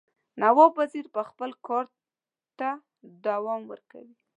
[0.41, 2.69] نواب وزیر به خپل کارته
[3.25, 4.15] دوام ورکوي.